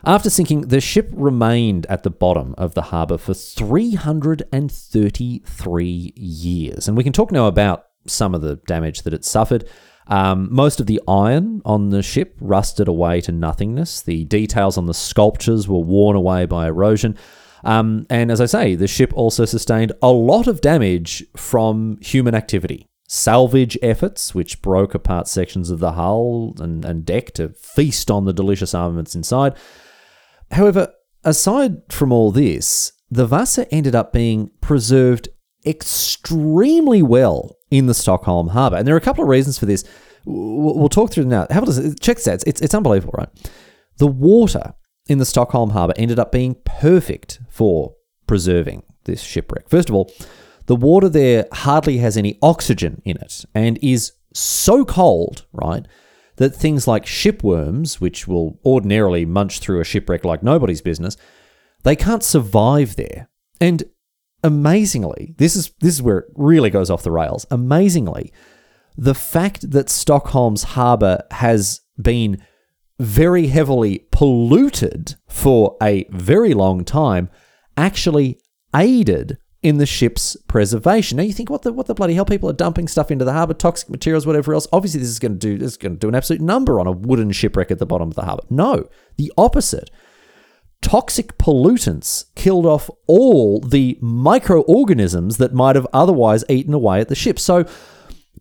[0.05, 6.87] after sinking, the ship remained at the bottom of the harbour for 333 years.
[6.87, 9.67] And we can talk now about some of the damage that it suffered.
[10.09, 14.01] Um, most of the iron on the ship rusted away to nothingness.
[14.01, 17.15] The details on the sculptures were worn away by erosion.
[17.63, 22.33] Um, and as I say, the ship also sustained a lot of damage from human
[22.33, 22.87] activity.
[23.07, 28.25] Salvage efforts, which broke apart sections of the hull and, and deck to feast on
[28.25, 29.55] the delicious armaments inside.
[30.51, 30.93] However,
[31.23, 35.29] aside from all this, the Vasa ended up being preserved
[35.65, 38.77] extremely well in the Stockholm harbour.
[38.77, 39.83] And there are a couple of reasons for this.
[40.25, 41.47] We'll talk through them now.
[41.49, 41.95] Have a listen.
[41.99, 42.43] Check stats.
[42.45, 43.29] It's, it's unbelievable, right?
[43.97, 44.73] The water
[45.07, 47.95] in the Stockholm harbour ended up being perfect for
[48.27, 49.69] preserving this shipwreck.
[49.69, 50.11] First of all,
[50.67, 55.85] the water there hardly has any oxygen in it and is so cold, right,
[56.35, 61.17] that things like shipworms, which will ordinarily munch through a shipwreck like nobody's business,
[61.83, 63.29] they can't survive there.
[63.59, 63.83] And
[64.43, 67.45] amazingly, this is this is where it really goes off the rails.
[67.51, 68.31] Amazingly,
[68.97, 72.41] the fact that Stockholm's harbour has been
[72.99, 77.29] very heavily polluted for a very long time
[77.77, 78.39] actually
[78.75, 81.17] aided in the ship's preservation.
[81.17, 82.25] Now you think, what the what the bloody hell?
[82.25, 84.67] People are dumping stuff into the harbour, toxic materials, whatever else.
[84.71, 86.87] Obviously, this is going to do this is going to do an absolute number on
[86.87, 88.43] a wooden shipwreck at the bottom of the harbour.
[88.49, 89.89] No, the opposite.
[90.81, 97.15] Toxic pollutants killed off all the microorganisms that might have otherwise eaten away at the
[97.15, 97.37] ship.
[97.37, 97.65] So,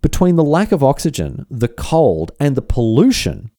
[0.01, 3.51] between the lack of oxygen, the cold, and the pollution,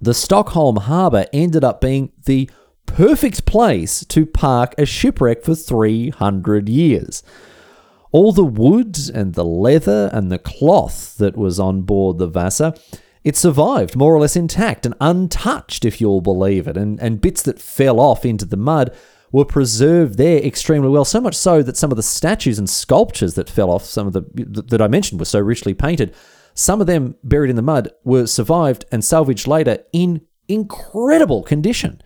[0.00, 2.48] the Stockholm harbour ended up being the
[2.86, 7.22] perfect place to park a shipwreck for 300 years.
[8.12, 12.74] All the wood and the leather and the cloth that was on board the Vasa,
[13.26, 17.42] it survived more or less intact and untouched, if you'll believe it, and, and bits
[17.42, 18.94] that fell off into the mud
[19.32, 21.04] were preserved there extremely well.
[21.04, 24.12] So much so that some of the statues and sculptures that fell off, some of
[24.12, 24.22] the
[24.68, 26.14] that I mentioned were so richly painted,
[26.54, 32.00] some of them buried in the mud were survived and salvaged later in incredible condition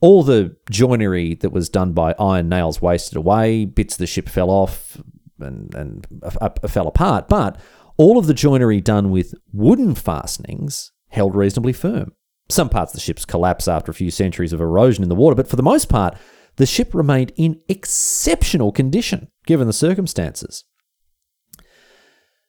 [0.00, 4.28] all the joinery that was done by iron nails wasted away, bits of the ship
[4.28, 5.00] fell off
[5.38, 7.56] and, and uh, fell apart, but
[7.96, 12.12] all of the joinery done with wooden fastenings held reasonably firm.
[12.48, 15.34] Some parts of the ships collapsed after a few centuries of erosion in the water,
[15.34, 16.16] but for the most part,
[16.56, 20.64] the ship remained in exceptional condition given the circumstances.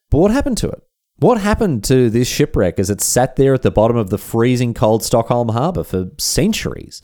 [0.10, 0.82] But what happened to it?
[1.18, 4.74] What happened to this shipwreck as it sat there at the bottom of the freezing
[4.74, 7.02] cold Stockholm harbour for centuries?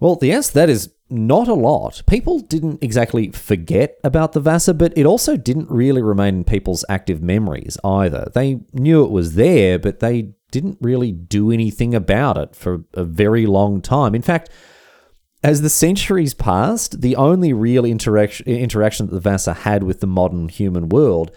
[0.00, 2.02] Well, the answer to that is not a lot.
[2.06, 6.84] People didn't exactly forget about the Vasa, but it also didn't really remain in people's
[6.88, 8.30] active memories either.
[8.34, 13.04] They knew it was there, but they didn't really do anything about it for a
[13.04, 14.14] very long time.
[14.14, 14.50] In fact,
[15.42, 20.06] as the centuries passed, the only real interaction, interaction that the Vasa had with the
[20.06, 21.30] modern human world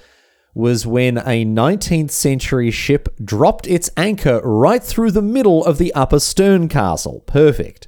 [0.55, 5.93] was when a 19th century ship dropped its anchor right through the middle of the
[5.93, 7.21] upper stern castle.
[7.27, 7.87] Perfect.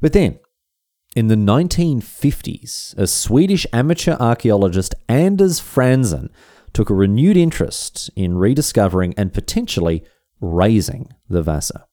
[0.00, 0.38] But then,
[1.14, 6.30] in the 1950s, a Swedish amateur archaeologist, Anders Franzen,
[6.72, 10.02] took a renewed interest in rediscovering and potentially
[10.40, 11.86] raising the Vasa.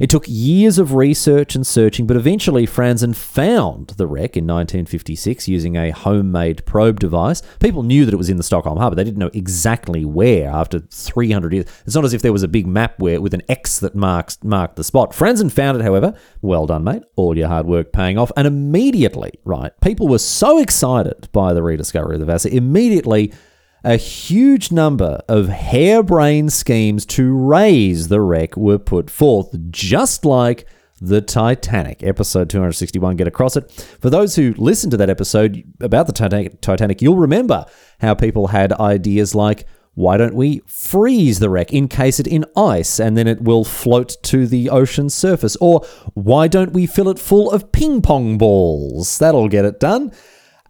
[0.00, 5.48] It took years of research and searching, but eventually Franzen found the wreck in 1956
[5.48, 7.42] using a homemade probe device.
[7.60, 8.96] People knew that it was in the Stockholm harbour.
[8.96, 11.66] They didn't know exactly where after 300 years.
[11.84, 14.38] It's not as if there was a big map where with an X that marks
[14.42, 15.12] marked the spot.
[15.12, 16.14] Franzen found it, however.
[16.42, 17.02] Well done, mate.
[17.16, 18.32] All your hard work paying off.
[18.36, 23.32] And immediately, right, people were so excited by the rediscovery of the Vasa, immediately
[23.86, 30.66] a huge number of harebrained schemes to raise the wreck were put forth, just like
[31.00, 32.02] the Titanic.
[32.02, 33.70] Episode 261, get across it.
[34.00, 37.64] For those who listened to that episode about the Titanic, Titanic, you'll remember
[38.00, 42.98] how people had ideas like, why don't we freeze the wreck, encase it in ice,
[42.98, 45.56] and then it will float to the ocean surface?
[45.60, 49.18] Or why don't we fill it full of ping pong balls?
[49.18, 50.10] That'll get it done.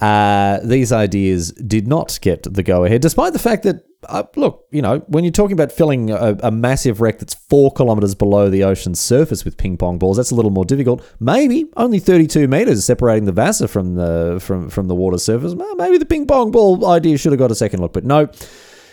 [0.00, 4.66] Uh, these ideas did not get the go ahead, despite the fact that, uh, look,
[4.70, 8.50] you know, when you're talking about filling a, a, massive wreck that's four kilometers below
[8.50, 11.02] the ocean's surface with ping pong balls, that's a little more difficult.
[11.18, 15.54] Maybe only 32 meters separating the Vasa from the from from the water surface.
[15.76, 18.28] Maybe the ping pong ball idea should have got a second look, but no.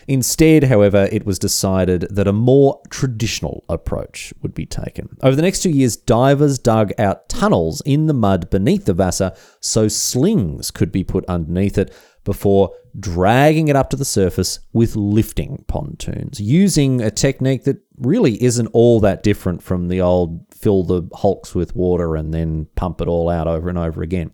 [0.08, 5.18] Instead, however, it was decided that a more traditional approach would be taken.
[5.22, 9.36] Over the next two years, divers dug out tunnels in the mud beneath the Vasa
[9.60, 14.96] so slings could be put underneath it before dragging it up to the surface with
[14.96, 20.84] lifting pontoons, using a technique that really isn't all that different from the old fill
[20.84, 24.32] the hulks with water and then pump it all out over and over again.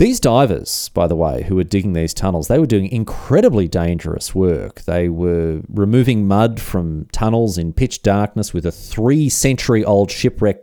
[0.00, 4.34] These divers, by the way, who were digging these tunnels, they were doing incredibly dangerous
[4.34, 4.80] work.
[4.80, 10.56] They were removing mud from tunnels in pitch darkness with a three century old shipwreck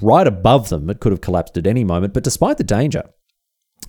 [0.00, 0.88] right above them.
[0.88, 2.14] It could have collapsed at any moment.
[2.14, 3.02] But despite the danger,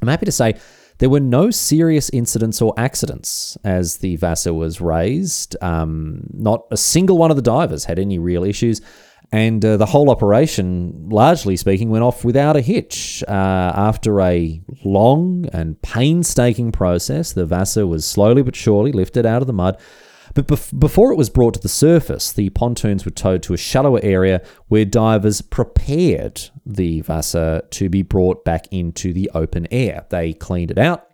[0.01, 0.55] I'm happy to say
[0.97, 5.55] there were no serious incidents or accidents as the Vasa was raised.
[5.61, 8.81] Um, not a single one of the divers had any real issues
[9.31, 13.23] and uh, the whole operation, largely speaking, went off without a hitch.
[13.27, 19.41] Uh, after a long and painstaking process, the Vasa was slowly but surely lifted out
[19.41, 19.79] of the mud.
[20.33, 23.57] But bef- before it was brought to the surface, the pontoons were towed to a
[23.57, 30.05] shallower area where divers prepared the Vasa to be brought back into the open air.
[30.09, 31.08] They cleaned it out,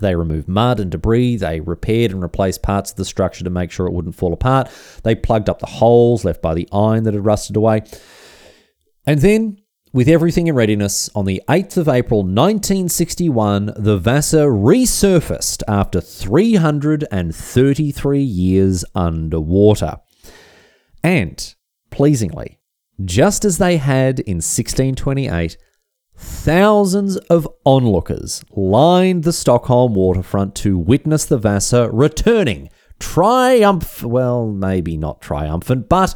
[0.00, 1.36] they removed mud and debris.
[1.36, 4.70] They repaired and replaced parts of the structure to make sure it wouldn't fall apart.
[5.02, 7.82] They plugged up the holes left by the iron that had rusted away.
[9.06, 9.58] And then,
[9.92, 18.22] with everything in readiness, on the 8th of April 1961, the Vasa resurfaced after 333
[18.22, 19.96] years underwater.
[21.02, 21.54] And,
[21.90, 22.60] pleasingly,
[23.04, 25.56] just as they had in 1628,
[26.22, 32.68] Thousands of onlookers lined the Stockholm waterfront to witness the Vasa returning,
[32.98, 36.14] triumph, well, maybe not triumphant, but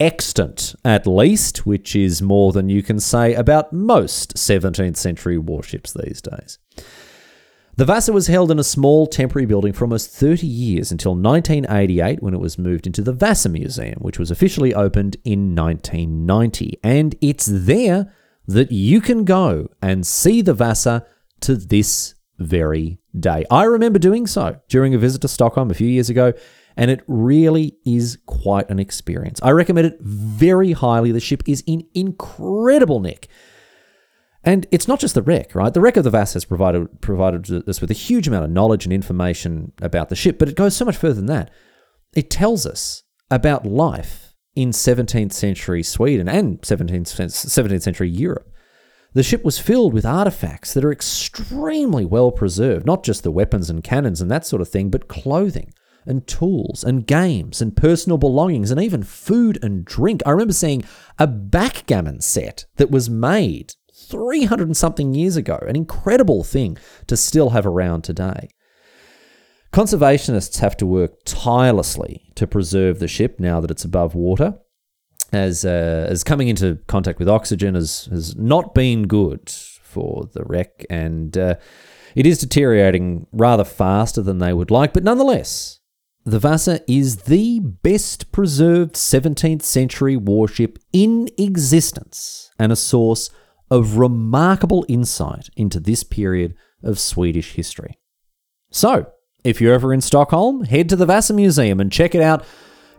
[0.00, 5.92] extant at least, which is more than you can say about most 17th century warships
[5.92, 6.58] these days.
[7.76, 12.22] The Vasa was held in a small temporary building for almost 30 years until 1988
[12.22, 16.78] when it was moved into the Vasa Museum, which was officially opened in 1990.
[16.82, 18.10] And it's there
[18.46, 21.06] that you can go and see the Vasa
[21.40, 23.44] to this very day.
[23.50, 26.32] I remember doing so during a visit to Stockholm a few years ago,
[26.76, 29.40] and it really is quite an experience.
[29.42, 31.12] I recommend it very highly.
[31.12, 33.28] The ship is in incredible nick.
[34.42, 35.72] And it's not just the wreck, right?
[35.72, 38.84] The wreck of the Vasa has provided provided us with a huge amount of knowledge
[38.84, 41.50] and information about the ship, but it goes so much further than that.
[42.14, 44.23] It tells us about life
[44.54, 48.50] in 17th century Sweden and 17th, 17th century Europe.
[49.12, 53.70] The ship was filled with artifacts that are extremely well preserved, not just the weapons
[53.70, 55.72] and cannons and that sort of thing, but clothing
[56.06, 60.22] and tools and games and personal belongings and even food and drink.
[60.26, 60.84] I remember seeing
[61.18, 66.76] a backgammon set that was made 300 and something years ago, an incredible thing
[67.06, 68.48] to still have around today.
[69.74, 74.56] Conservationists have to work tirelessly to preserve the ship now that it's above water,
[75.32, 80.44] as, uh, as coming into contact with oxygen has, has not been good for the
[80.44, 81.56] wreck, and uh,
[82.14, 85.80] it is deteriorating rather faster than they would like, but nonetheless,
[86.24, 93.28] the Vasa is the best preserved 17th century warship in existence and a source
[93.72, 96.54] of remarkable insight into this period
[96.84, 97.98] of Swedish history.
[98.70, 99.08] So,
[99.44, 102.44] if you're ever in Stockholm, head to the Vasa Museum and check it out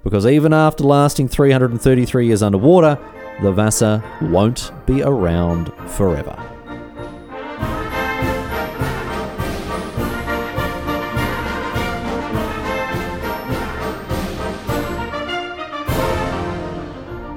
[0.03, 2.99] because even after lasting 333 years underwater,
[3.41, 6.39] the Vasa won't be around forever.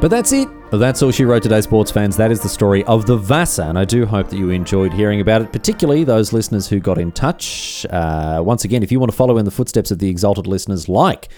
[0.00, 0.57] But that's it.
[0.70, 2.16] That's all she wrote today, sports fans.
[2.16, 5.20] That is the story of the Vasa, and I do hope that you enjoyed hearing
[5.20, 7.86] about it, particularly those listeners who got in touch.
[7.86, 10.88] Uh, once again, if you want to follow in the footsteps of the exalted listeners
[10.88, 11.30] like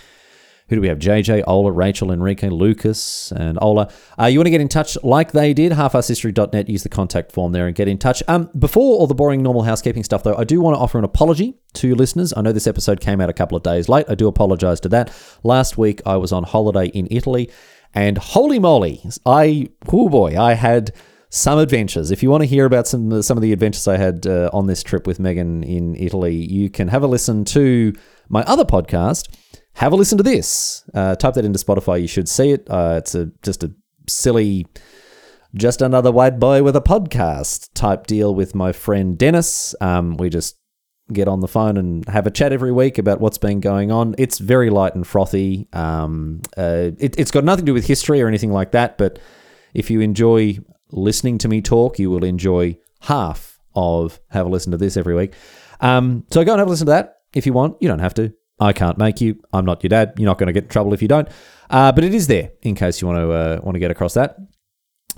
[0.70, 1.00] who do we have?
[1.00, 3.90] JJ, Ola, Rachel, Enrique, Lucas, and Ola.
[4.18, 5.72] Uh, you want to get in touch like they did?
[5.72, 6.68] Halfasshistory.net.
[6.68, 8.22] Use the contact form there and get in touch.
[8.28, 11.02] Um, before all the boring normal housekeeping stuff, though, I do want to offer an
[11.02, 12.32] apology to listeners.
[12.36, 14.06] I know this episode came out a couple of days late.
[14.08, 15.12] I do apologize to that.
[15.42, 17.50] Last week, I was on holiday in Italy.
[17.94, 20.92] And holy moly, I, oh boy, I had
[21.30, 22.10] some adventures.
[22.10, 24.66] If you want to hear about some some of the adventures I had uh, on
[24.66, 27.92] this trip with Megan in Italy, you can have a listen to
[28.28, 29.28] my other podcast.
[29.74, 30.84] Have a listen to this.
[30.92, 32.00] Uh, type that into Spotify.
[32.00, 32.68] You should see it.
[32.68, 33.72] Uh, it's a just a
[34.08, 34.66] silly,
[35.54, 39.74] just another white boy with a podcast type deal with my friend Dennis.
[39.80, 40.56] Um, we just
[41.12, 44.14] get on the phone and have a chat every week about what's been going on.
[44.18, 45.68] It's very light and frothy.
[45.72, 49.18] Um, uh, it, has got nothing to do with history or anything like that, but
[49.74, 50.58] if you enjoy
[50.90, 55.14] listening to me talk, you will enjoy half of have a listen to this every
[55.14, 55.34] week.
[55.80, 57.76] Um, so go and have a listen to that if you want.
[57.80, 58.32] You don't have to.
[58.58, 59.40] I can't make you.
[59.52, 60.14] I'm not your dad.
[60.18, 61.28] You're not going to get in trouble if you don't.
[61.70, 64.14] Uh, but it is there in case you want to uh, want to get across
[64.14, 64.36] that.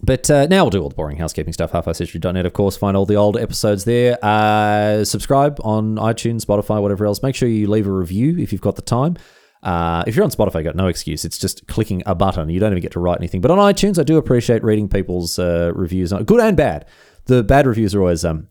[0.05, 1.73] But uh, now we'll do all the boring housekeeping stuff.
[1.73, 2.77] Halfasshistory.net, of course.
[2.77, 4.19] Find all the old episodes there.
[4.23, 7.23] Uh, subscribe on iTunes, Spotify, whatever else.
[7.23, 9.17] Make sure you leave a review if you've got the time.
[9.63, 11.25] Uh, if you're on Spotify, you got no excuse.
[11.25, 12.49] It's just clicking a button.
[12.49, 13.41] You don't even get to write anything.
[13.41, 16.87] But on iTunes, I do appreciate reading people's uh, reviews, good and bad.
[17.27, 18.49] The bad reviews are always um,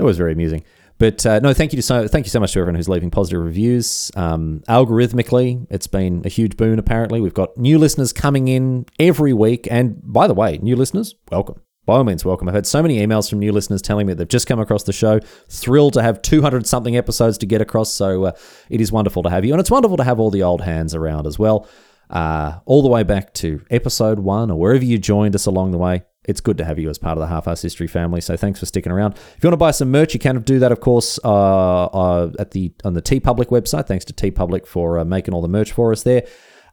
[0.00, 0.64] always very amusing.
[0.98, 3.10] But uh, no, thank you to so thank you so much to everyone who's leaving
[3.10, 4.12] positive reviews.
[4.14, 6.78] Um, algorithmically, it's been a huge boon.
[6.78, 9.66] Apparently, we've got new listeners coming in every week.
[9.70, 11.60] And by the way, new listeners, welcome.
[11.86, 12.48] By all means, welcome.
[12.48, 14.92] I've had so many emails from new listeners telling me they've just come across the
[14.92, 15.20] show.
[15.50, 17.92] Thrilled to have 200 something episodes to get across.
[17.92, 18.32] So uh,
[18.70, 19.52] it is wonderful to have you.
[19.52, 21.68] And it's wonderful to have all the old hands around as well.
[22.08, 25.78] Uh, all the way back to episode one or wherever you joined us along the
[25.78, 28.20] way it's good to have you as part of the Half-Arsed History family.
[28.20, 29.14] So thanks for sticking around.
[29.14, 32.32] If you want to buy some merch, you can do that, of course, uh, uh,
[32.38, 33.86] at the on the TeePublic website.
[33.86, 36.26] Thanks to T TeePublic for uh, making all the merch for us there.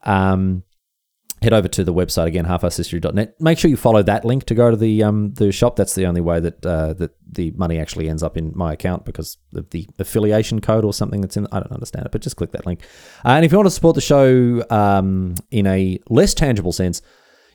[0.04, 0.64] Um,
[1.42, 3.42] head over to the website again, halfasshistory.net.
[3.42, 5.76] Make sure you follow that link to go to the um, the shop.
[5.76, 9.06] That's the only way that uh, that the money actually ends up in my account
[9.06, 11.48] because of the affiliation code or something that's in.
[11.52, 12.82] I don't understand it, but just click that link.
[13.26, 17.02] Uh, and if you want to support the show um, in a less tangible sense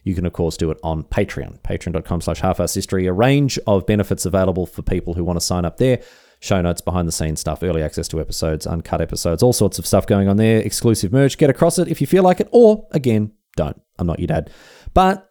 [0.07, 3.09] you can, of course, do it on Patreon, patreon.com slash half history.
[3.09, 6.01] A range of benefits available for people who want to sign up there.
[6.39, 9.87] Show notes, behind the scenes stuff, early access to episodes, uncut episodes, all sorts of
[9.87, 10.61] stuff going on there.
[10.61, 11.37] Exclusive merch.
[11.39, 13.83] Get across it if you feel like it, or again, don't.
[13.99, 14.49] I'm not your dad.
[14.95, 15.27] But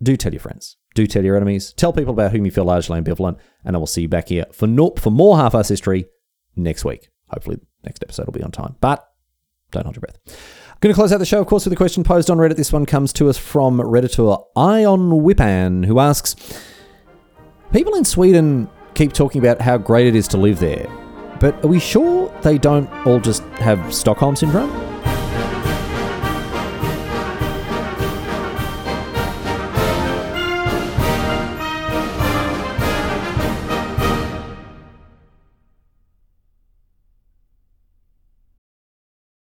[0.00, 0.76] do tell your friends.
[0.94, 1.72] Do tell your enemies.
[1.72, 3.38] Tell people about whom you feel largely ambivalent.
[3.64, 6.04] And I will see you back here for, no- for more half-arsed history
[6.54, 7.08] next week.
[7.26, 8.76] Hopefully, next episode will be on time.
[8.80, 9.04] But
[9.72, 10.61] don't hold your breath.
[10.82, 12.56] Going to close out the show, of course, with a question posed on Reddit.
[12.56, 16.34] This one comes to us from Redditor Ion Whipan, who asks
[17.72, 20.90] People in Sweden keep talking about how great it is to live there,
[21.38, 24.91] but are we sure they don't all just have Stockholm syndrome?